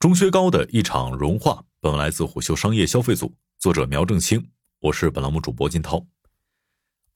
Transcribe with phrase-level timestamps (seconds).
[0.00, 4.42] 钟薛高的一场融化，本文来自虎嗅商业消费组，作者苗正清，
[4.80, 6.06] 我是本栏目主播金涛。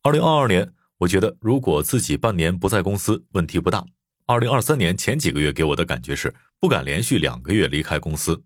[0.03, 3.86] 二零二二年，我觉得如果自己半年不在公司，问题不大。
[4.26, 8.44] 二零二三年前几个月给我的感觉是不敢连续两个月离开公司。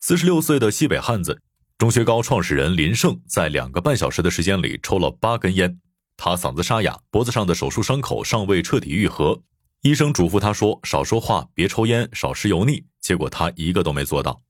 [0.00, 1.40] 四十六岁的西北汉子，
[1.78, 5.78] 钟薛高创始人林胜，在两个半小时的时间里抽了八根烟，
[6.16, 9.40] 他嗓子沙哑，脖子上的手术伤口尚未彻底愈合。
[9.82, 14.42] 医生嘱咐他说：“少说话，别抽烟，少吃油腻。”结果他一个都没做到。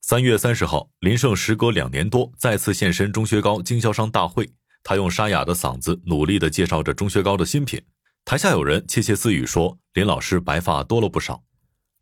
[0.00, 4.50] 三月三十号，林胜时隔两年多再次现身钟薛高经销商大会，
[4.82, 7.80] 他用沙哑的嗓子努力地介绍着钟薛高的新品。
[8.24, 11.44] 台下有人窃窃私语说：“林老师白发多了不少。”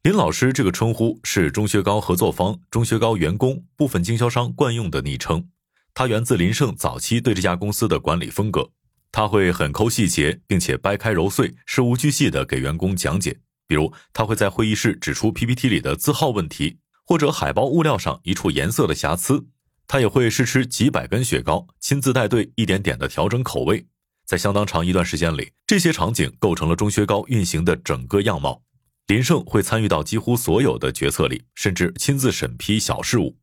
[0.03, 5.47] 林老师这个称呼是钟薛高合作方、钟薛高员工、部分经销商惯用的昵称，
[5.93, 8.71] 它源自林胜早期对这家公司的管理风格。
[9.13, 13.37] 他会很抠细节，并且掰开揉碎，事无巨细地给员工讲解。
[13.69, 19.47] 比如，他会在会议室指出 PPT 里的字号问题，或者海报物料上一处颜色的瑕疵。
[19.87, 23.87] 他也会试吃几百根雪糕，亲自带队，一点点地调整口味。
[24.25, 28.63] 在相当长一段时间里，这些场景构成了钟薛高运行的整个样貌。
[29.07, 33.37] 林胜会参与到几乎所有的决策里，甚至亲自审批小事务。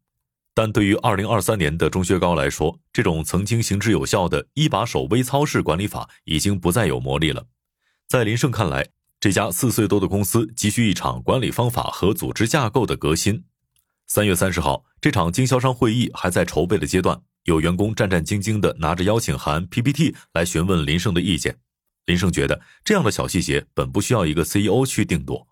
[0.54, 7.46] 但对于二零二三年的钟薛高来说，这种曾经行之有效的一把手微操式管理法已经不再有魔力了。
[8.08, 8.88] 在林胜看来，
[9.26, 13.44] 这家四岁多的公司急需一场管理方法和组织架构的革新。
[14.06, 21.58] 三月三十号，这场经销商会议还在筹备的阶段，有员工战战兢兢地拿着邀请函 PPT 来询问林胜的意见。
[22.06, 25.48] 林胜觉得这样的小细节本不需要一个 CEO 去定夺。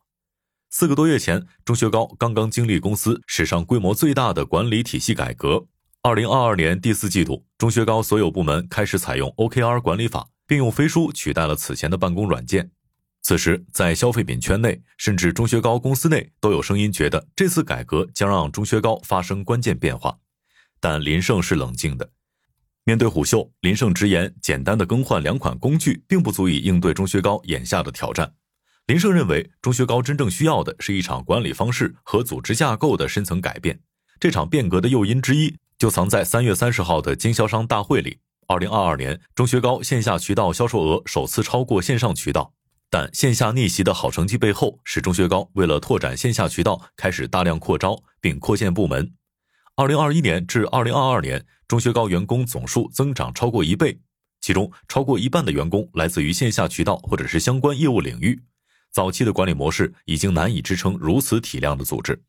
[0.70, 5.66] 四个多月前，钟薛高刚刚经历公司史上规模最大的管理体系改革。
[6.04, 12.70] 二零二二年第四季度，钟薛高所有部门开始采用 OKR 管理法，并用飞书取代了此前的办公软件。
[13.24, 20.18] 此时，在消费品圈内，甚至钟薛高公司内，都有声音觉得这次改革将让钟薛高发生关键变化。
[20.82, 22.12] 但林胜是冷静的。
[22.84, 28.34] 面对虎嗅，林胜直言，简单的更换两款工具，并不足以应对钟薛高眼下的挑战。
[28.88, 33.80] 林胜认为，钟薛高真正需要的是一场管理方式和组织架构的深层改变。
[34.20, 38.20] 这场变革的诱因之一，就藏在三月三十号的经销商大会里。
[38.48, 42.54] 二零二二年，钟薛高线下渠道销售额首次超过线上渠道，
[42.94, 49.12] 但线下逆袭的好成绩背后，是钟薛高为了拓展线下渠道，开始大量扩招并扩建部门。
[49.76, 54.00] 二零二一年至二零二二年，钟薛高员工总数增长超过一倍，
[54.42, 58.40] 其中超过一半的员工来自于线下渠道或者是相关业务领域。
[58.92, 62.22] 早期的管理模式已经难以支撑如此体量的组织。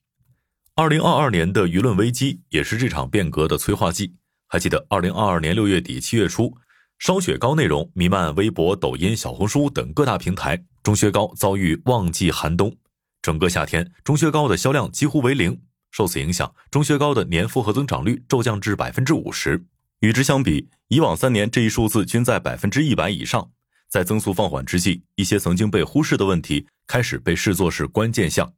[0.75, 4.15] 二零二二年的舆论危机也是这场变革的催化剂。
[4.47, 6.57] 还记得二零二二年六月底七月初，
[6.99, 12.75] 烧雪糕内容弥漫微博、抖音、小红书等各大平台，钟薛高遭遇旺季寒冬，
[13.21, 15.61] 整个夏天钟薛高的销量几乎为零。
[15.91, 19.65] 受此影响，钟薛高的年复合增长率骤降至百分之五十。
[20.01, 23.51] 与之相比，以往三年这一数字均在百分之一百以上。
[23.89, 28.53] 在增速放缓之际，一些曾经被忽视的问题开始被视作是关键项，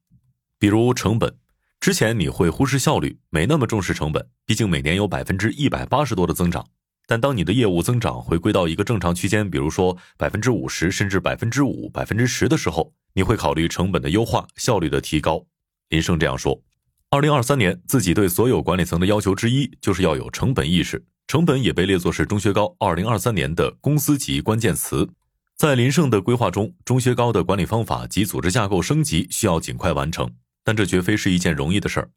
[0.59, 1.37] 比如成本。
[1.79, 6.67] 之前你会忽视效率，没那么重视成本，毕竟每年有百分之一百八十多的增长。
[7.07, 15.47] 但当你的业务增长回归到一个正常区间，比如说百分之五十甚至百分之五、百分之十的时候，你会考虑成本的优化、效率的提高。
[15.89, 16.61] 林胜这样说。
[17.09, 25.09] 二零二三年，自己对所有管理层的要求之一就是要有成本意识，成本也被列作是钟薛高二零二三年的公司级关键词。
[25.55, 30.29] 在林胜的规划中，钟薛高的管理方法及组织架构升级需要尽快完成，
[30.65, 32.11] 但这绝非是一件容易的事儿。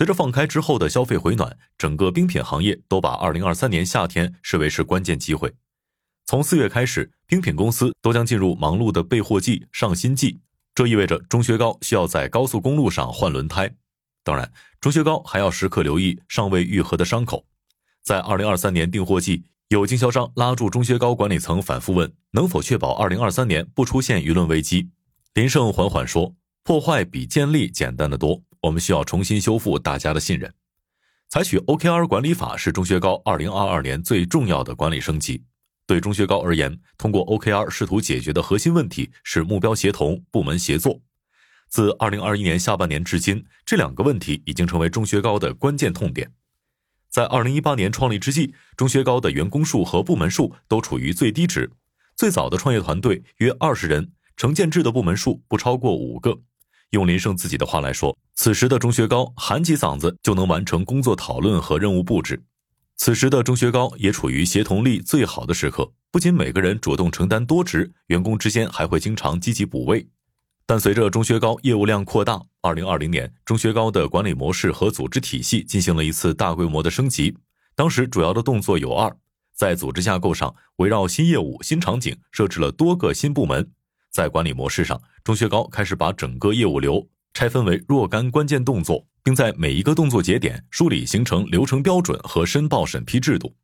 [0.00, 5.52] 随着放开之后的消费回暖，整个冰品行业都把2023年夏天视为是关键机会。
[6.24, 10.40] 从四月开始，冰品公司都将进入忙碌的备货季、上新季，
[10.74, 13.70] 这意味着钟薛高需要在高速公路上换轮胎。
[14.24, 14.50] 当然，
[14.80, 17.44] 钟薛高还要时刻留意尚未愈合的伤口，
[18.02, 19.44] 在2023年订货季。
[19.68, 24.88] 有经销商拉住钟薛高管理层，反复问能否确保二零二三年不出现舆论危机。
[25.34, 26.34] 林胜缓缓说
[26.64, 30.52] ：“破坏比建立简单的多，我们需要重新修复大家的信任。
[31.28, 35.44] 采取 OKR 管理法是钟薛高二零二二年最重要的管理升级。
[35.86, 41.00] 对钟薛高而言，通过 OKR 试图解决的核心问题是目标协同、部门协作。
[41.68, 46.32] 自二零二一年下半年至今，这两个问题已经成为钟薛高的关键痛点。”
[47.10, 51.72] 在二零一八年创立之际，钟薛高的员工数和部门数都处于最低值。
[52.16, 56.40] 最早的创业团队约二十人，成建制的部门数不超过五个。
[56.90, 62.42] 用林胜自己的话来说，此时的钟薛高喊起嗓子就能完成工作讨论和任务布置。
[62.96, 70.06] 此时的钟薛高也处于协同力最好的时刻，不仅每个人主动承担多职，员工之间还会经常积极补位。
[70.66, 77.36] 但随着钟薛高业务量扩大，二零二零年，钟薛高的管理模式和组织体系进行了一次大规模的升级。
[77.74, 79.16] 当时主要的动作有二：
[79.54, 83.64] 在组织架构上，围绕新业务、新场景设置了多个新部门；
[84.10, 93.54] 在管理模式上，钟薛高开始把整个业务流拆分为若干关键动作，并在每一个动作节点梳理形成流程标准和申报审批制度。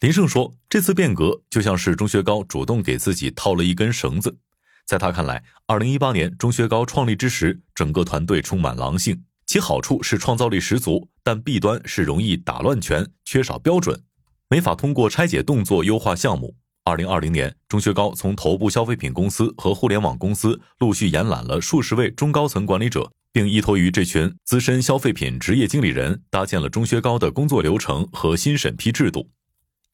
[0.00, 4.36] 林胜说：“这次变革就像是钟薛高主动给自己套了一根绳子。”
[4.84, 14.02] 在他看来，二零一八年钟薛高创立之时，整个团队充满狼性，其好处是创造力十足，但弊端是容易打乱拳，缺少标准，
[14.48, 16.54] 没法通过拆解动作优化项目。
[16.86, 29.28] 二零二零年，钟薛高从头部消费品公司和互联网公司陆续延揽了数十位中高层管理者，并依托于这群资深消费品职业经理人，搭建了钟薛高的工作流程和新审批制度。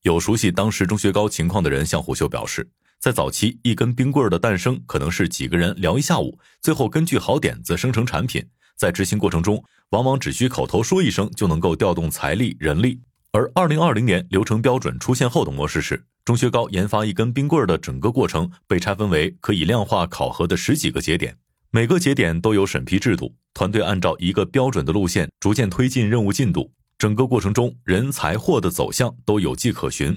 [0.02, 2.68] 有熟悉当时钟薛高情况的人向虎嗅表示。
[2.98, 8.46] 在早期，一根冰棍的诞生可能是几个人聊一下午，最后根据好点子生成产品。
[8.76, 13.00] 在执行过程中，往往只需口头说一声就能够调动财力人力。
[13.32, 21.36] 而二零二零年流程标准出现后的模式是，钟薛高研发一根冰棍儿的整个过程被拆分为可以量化考核的十几个节点，
[21.70, 30.16] 每个节点都有审批制度，团队按照一个标准的路线逐渐推进任务进度，整个过程中人才货的走向都有迹可循。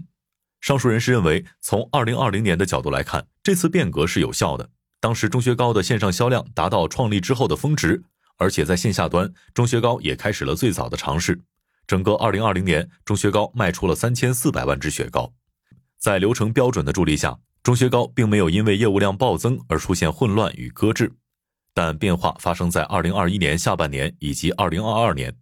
[0.62, 4.69] 上述人士认为，从二零二零年的角度来看，这次变革是有效的。
[5.00, 8.04] 当时钟薛高的线上销量达到创立之后的峰值，
[8.38, 11.42] 而且在线下端，钟薛高也开始了最早的尝试。
[11.88, 15.34] 整个二零二零年，钟薛高卖出了三千四百万只雪糕。
[16.06, 21.12] 在流程标准的助力下，钟薛高并没有因为业务量暴增而出现混乱与搁置。
[21.74, 25.36] 但变化发生在二零二一年下半年以及二零二二年，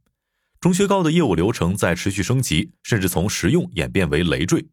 [0.62, 4.66] 钟薛高的业务流程在持续升级，甚至从实用演变为累赘。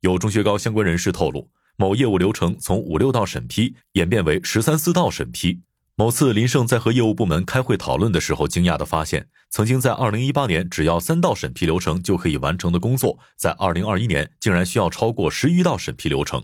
[0.00, 5.60] 有钟薛高相关人士透露，某业务流程从五六道审批演变为十三四道审批。
[5.98, 16.40] 某次林胜在和业务部门开会讨论的时候，惊讶地发现，曾经在二零一八年只要三道审批流程就可以完成的工作，在二零二一年竟然需要超过十余道审批流程。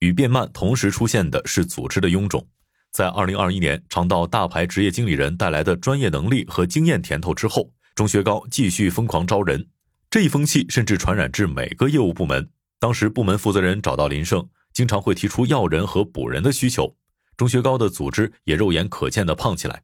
[0.00, 2.46] 与变慢同时出现的是组织的臃肿。
[2.92, 9.66] 在二零二一年尝到大牌职业经理人带来的专业能力和经验甜头之后，钟薛高继续疯狂招人，
[10.10, 12.50] 这一风气甚至传染至每个业务部门。
[12.78, 16.94] 当时部门负责人找到林胜，经常会提出要人和补人的需求。
[17.40, 19.82] 钟学高的组织也肉眼可见的胖起来。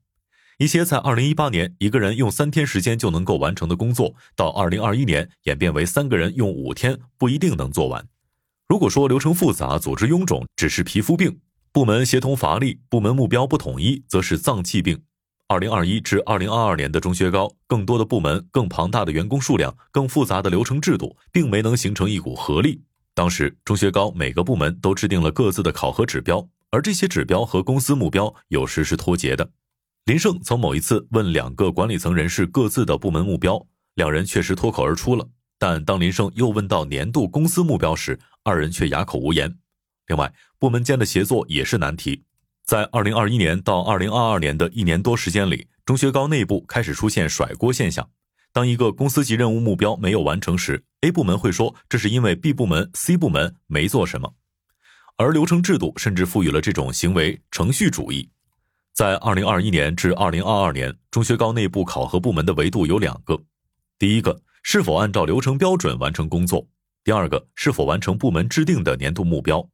[0.58, 8.06] 一些在二零一八年一个人用三天时间就能够完成的工作，到二零二一年演变为三个人用五天不一定能做完。
[8.68, 11.38] 如果说流程复杂、组织臃肿只是皮肤病，
[11.72, 15.00] 部门协同乏力、部门目标不统一，则是脏器病。
[15.48, 22.82] 二零二一至二零二二年的钟学高，更多的部门、更庞大的员工数量、更复杂的流程制度，并没能形成一股合力。
[23.14, 29.50] 当时，钟学高每个部门都制定了各自的考核指标，而这些指标和公司目标有时是脱节的。
[30.04, 35.26] 林胜曾某一次问两个管理层人士各自的部门目标，两人确实脱口而出了，
[35.58, 39.56] 但当林胜又问到年度公司目标时，二人却哑口无言。
[40.08, 42.24] 另外，部门间的协作也是难题。
[42.66, 48.06] 在二零二一年到二零二二年的一年多时间里，钟薛高内部开始出现甩锅现象。
[48.52, 54.34] 当一个公司级任务目标没有完成时，A 部门会说这是因为 B 部门、C 部门没做什么，
[55.18, 58.28] 而流程制度甚至赋予了这种行为程序主义。
[58.92, 63.42] 在二零二一年至二零二二年，中学高内部考核部门的维度有两个：
[63.98, 66.66] 第一个，是否按照流程标准完成工作；
[67.02, 69.66] 第二个，是否完成部门制定的年度目标。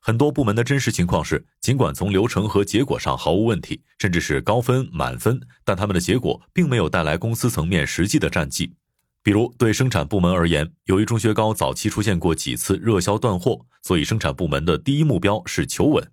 [0.00, 8.74] 很多部门的真实情况是，尽管从流程和结果上毫无问题，甚至是高分满分，但他们的结果并没有带来公司层面实际的战绩。
[9.22, 16.10] 比如，对生产部门而言，由于钟薛高早期出现过几次热销断货，所以生产部门的第一目标是求稳。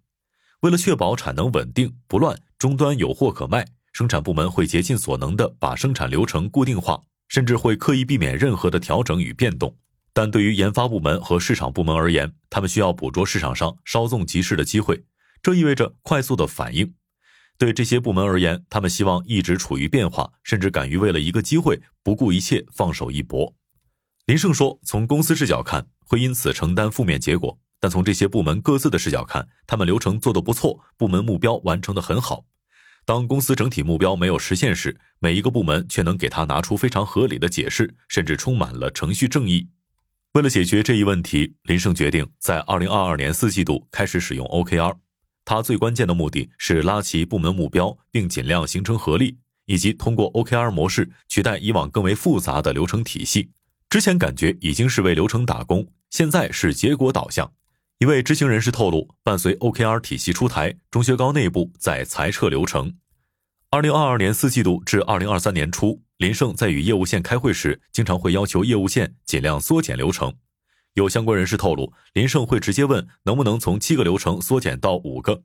[0.62, 7.00] 为了确保产能稳定不乱，终端有货可卖，生产部门会竭尽所能的把生产流程固定化，
[7.30, 9.74] 甚至会刻意避免任何的调整与变动。
[10.12, 15.06] 但对于研发部门和市场部门而言，他们需要捕捉市场上稍纵即逝的机会，
[15.42, 16.94] 这意味着快速的反应。
[17.58, 23.56] 对这些部门而言，他们希望一直处于变化，甚至敢于为了一个机会不顾一切放手一搏。
[24.28, 32.46] 林胜说：“从公司视角看，会因此承担负面结果；但从这些部门各自的视角看，他们流程做得不错，部门目标完成得很好。
[33.06, 39.70] 当公司整体目标没有实现时，每一个部门却能给他拿出非常合理的解释，甚至充满了程序正义。”
[40.34, 44.98] 为了解决这一问题，林胜决定在二零二二年四季度开始使用 OKR。
[45.50, 53.50] 他最关键的目的是拉齐部门目标，并尽量形成合力，以及通过 OKR 模式取代以往更为复杂的流程体系。
[53.90, 57.50] 之前感觉已经是为流程打工，现在是结果导向。
[58.00, 62.94] 一位知情人士透露，伴随 OKR 体系出台，中学高内部在裁撤流程。
[63.70, 70.34] 二零二二年四季度至二零二三年初，林胜在与业务线开会时，经常会要求业务线尽量缩减流程。
[70.98, 75.44] 有相关人士透露，林胜会直接问能不能从七个流程缩减到五个。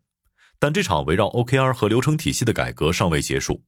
[0.59, 3.63] 但这场围绕 OKR 和流程体系的改革尚未结束，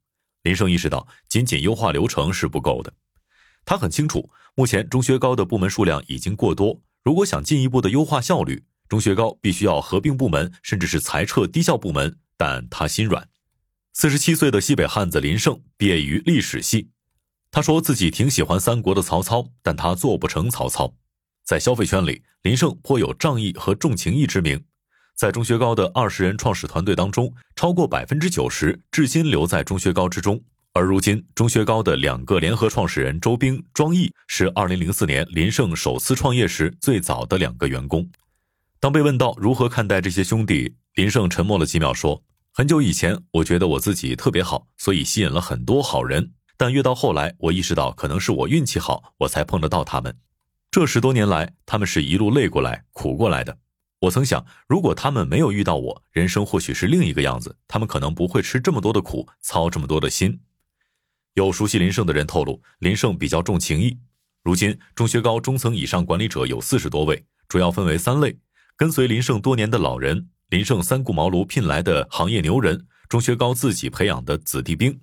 [0.44, 2.90] 林胜意识到仅仅优化流程是不够的。
[3.66, 12.16] 他很清楚，目前钟学高的部门数量已经过多，如果想进一步的优化效率，钟学高必须要合并部门，甚至是裁撤低效部门。
[12.38, 13.28] 但他心软。
[13.92, 16.88] 四十七岁的西北汉子林胜毕业于历史系，
[17.50, 20.94] 他说自己挺喜欢三国的曹操，但他做不成曹操。
[21.44, 24.62] 在消费圈里，林胜颇有仗义和重情义之名。
[25.14, 30.42] 在钟薛高的二十人创始团队当中，超过百分之九十至今留在钟薛高之中。
[30.72, 38.10] 而如今，钟薛高的两个联合创始人周兵、庄毅是二零零四年林胜首次创业时最早的两个员工。
[38.80, 42.22] 当被问到如何看待这些兄弟，林胜沉默了几秒，说。
[42.56, 46.32] 很久以前，我觉得我自己特别好，所以吸引了很多好人。
[46.56, 50.16] 但越到后来，我意识到可能是我运气好，我才碰得到他们。
[50.74, 53.56] 这十多年来，他们是一路累过来、苦过来的。
[54.00, 57.56] 我曾想，如果他们没有遇到我，人生或许是另一个样子。
[57.68, 60.40] 他们可能不会吃这么多的苦，操这么多的心。
[61.34, 64.00] 有熟悉林胜的人透露，林胜比较重情义。
[64.42, 68.36] 如今，钟学高中层以上管理者有四十多位，主要分为三类：
[68.76, 70.28] 跟随林胜多年的老人。
[70.48, 75.00] 林胜三顾茅庐聘来的行业牛人，钟学高自己培养的子弟兵。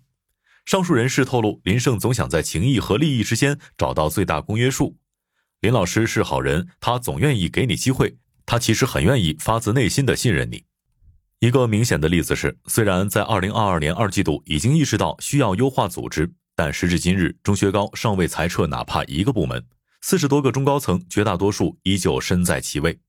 [0.66, 4.98] 上述人士透露，林胜总想在情谊和利益之间找到最大公约数。
[5.62, 10.64] 林老师是好人，他总愿意给你机会，他其实很愿意发自内心的信任你。
[11.38, 19.64] 一个明显的例子是，虽然在二零二二年二季度已经意识到需要优化组织，但时至今日，钟薛高尚未裁撤哪怕一个部门，
[20.02, 23.00] 四十多个中高层绝大多数依旧身在其位。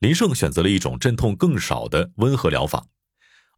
[0.00, 2.84] 林胜选择了一种阵痛更少的温和疗法。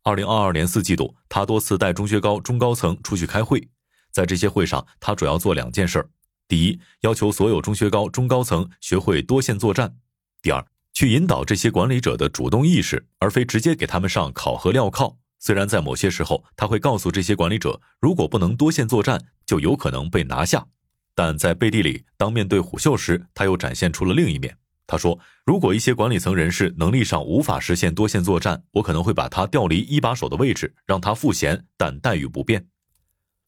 [0.05, 3.69] 二零二二年四季度，他多次带钟薛高中高层出去开会，
[4.13, 6.09] 在这些会上，他主要做两件事儿：
[6.49, 9.89] 第一，要求所有中学高中高层学会多线作战；
[10.41, 15.17] 第二，去引导这些管理者的主动意识，而非直接给他们上考核镣铐。
[15.39, 20.67] 虽然在某些时候，他会告诉这些管理者，如果不能多线作战，就有可能被拿下，
[21.15, 24.57] 但在背地里，当面对虎嗅时，他又展现出了另一面。
[24.87, 32.65] 他说：“如果一些管理层人士能力上无法实现多线作战，我可能会把他调离一把手的位置，让他赋闲，但待遇不变。”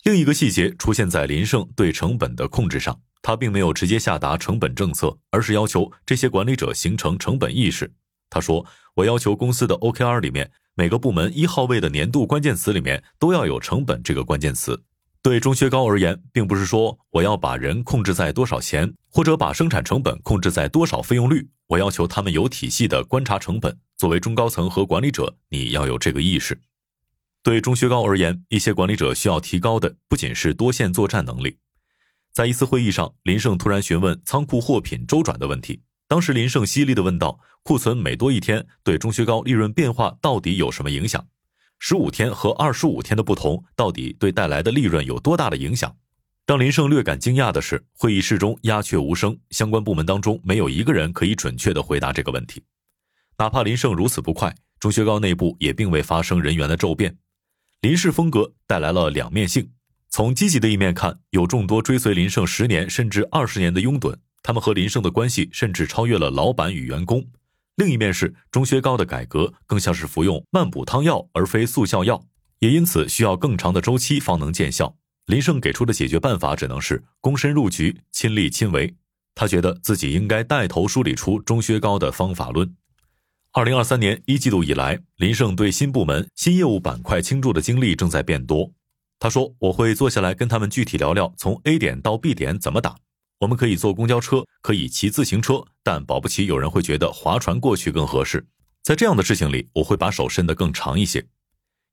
[0.04, 7.92] 另一个细节出现在林胜对成本的控制上，他并没有直接下达成本政策，而是要求这些管理者形成成本意识。
[8.30, 8.64] 他说
[8.94, 14.82] ：“我要求公司的 OKR 里面每个部门一号位的年度关键词里面都要有成本这个关键词。”
[15.20, 21.48] 对钟薛高而言，并不是说我要把人控制在多少钱，或者把生产成本控制在多少费用率。
[21.66, 23.76] 我要求他们有体系的观察成本。
[23.96, 26.58] 作为中高层和管理者，你要有这个意识。
[27.48, 31.56] 对钟薛高而言，一些管理者需要提高的不仅是多线作战能力。
[32.30, 35.80] 在一次会议上，林胜突然询问仓库货品周转的问题。
[36.06, 41.26] 当时林胜犀利地问道：“库存每多一天，对钟薛高利润变化到底有什么影响？”
[41.80, 45.96] 十五天和二十五天的不同，到底对带来的利润有多大的影响？
[46.46, 52.62] 让林胜略感惊讶的是，会议室中鸦雀无声，相关部门当中没有一个人可以准确的回答这个问题。
[53.38, 57.16] 哪怕林胜如此不快，钟薛高内部也并未发生人员的骤变。
[57.80, 59.70] 林氏风格带来了两面性。
[60.10, 67.24] 从积极的一面看，有众多追随林胜十年甚至二十年的拥趸，他们和林胜的关系甚至超越了老板与员工。
[67.76, 72.20] 另一面是钟薛高的改革更像是服用慢补汤药而非速效药，
[72.58, 74.96] 也因此需要更长的周期方能见效。
[75.26, 78.96] 林胜给出的解决办法只能是躬身入局，亲力亲为。
[79.36, 82.74] 他觉得自己应该带头梳理出钟薛高的方法论。
[83.52, 88.70] 二零二三年一季度以来，林胜对新部门、新业务板块倾注的精力正在变多。
[89.18, 92.96] 他说：“我会坐下来跟他们具体聊聊，从 A 点到 B 点怎么打。”
[93.40, 98.46] 我们可以坐公交车，可以骑自行车，但保不齐有人会觉得划船过去更合适。
[98.82, 101.26] 在这样的事情里，我会把手伸得更长一些。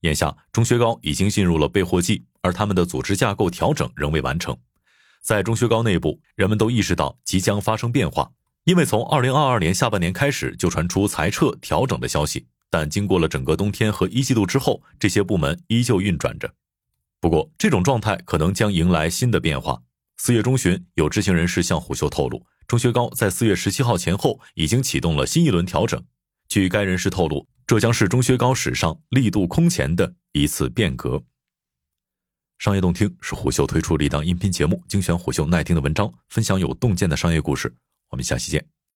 [0.02, 4.56] 眼下，钟薛高已经进入了备货季，而他们的组织架构调整仍未完成。
[5.22, 8.30] 在钟薛高内部，人们都意识到即将发生变化，
[8.66, 12.46] 因为从二零二二年下半年开始就传出裁撤调整的消息。
[12.70, 16.54] 但经过了整个冬天和一季度之后，这些部门依旧运转着。
[17.22, 19.82] 不过，这种状态可能将迎来新的变化。
[20.18, 26.04] 四月中旬，有知情人士向虎嗅透露，钟薛高在四月十七号前后已经启动了新一轮调整。
[26.50, 31.24] 据该人士透露，这将是钟薛高史上力度空前的一次变革。
[32.58, 37.74] 商业洞听是虎嗅推出的一档音频节目，精选虎嗅耐听的文章，分享有洞见的商业故事。
[38.16, 38.75] 我们下期见。